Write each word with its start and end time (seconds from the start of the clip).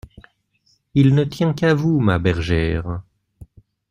Il 0.95 1.13
ne 1.13 1.23
tient 1.25 1.53
qu'à 1.53 1.75
vous, 1.75 1.99
ma 1.99 2.17
bergère! 2.17 3.03